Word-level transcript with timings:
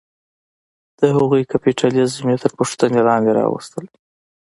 د 0.97 0.99
هغوی 1.15 1.41
کیپیټالیزم 1.51 2.25
یې 2.31 2.37
تر 2.43 2.51
پوښتنې 2.59 3.01
لاندې 3.07 3.31
راوستلې. 3.39 3.91